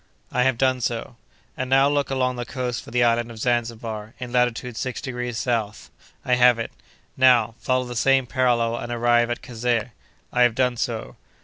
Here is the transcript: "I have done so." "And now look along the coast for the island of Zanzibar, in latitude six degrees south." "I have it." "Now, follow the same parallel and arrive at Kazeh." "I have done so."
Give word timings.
"I 0.31 0.41
have 0.45 0.57
done 0.57 0.81
so." 0.81 1.17
"And 1.55 1.69
now 1.69 1.87
look 1.87 2.09
along 2.09 2.35
the 2.35 2.43
coast 2.43 2.83
for 2.83 2.89
the 2.89 3.03
island 3.03 3.29
of 3.29 3.37
Zanzibar, 3.37 4.15
in 4.19 4.31
latitude 4.31 4.75
six 4.75 4.99
degrees 4.99 5.37
south." 5.37 5.91
"I 6.25 6.33
have 6.33 6.57
it." 6.57 6.71
"Now, 7.15 7.53
follow 7.59 7.85
the 7.85 7.95
same 7.95 8.25
parallel 8.25 8.77
and 8.77 8.91
arrive 8.91 9.29
at 9.29 9.43
Kazeh." 9.43 9.91
"I 10.33 10.41
have 10.41 10.55
done 10.55 10.75
so." 10.77 11.17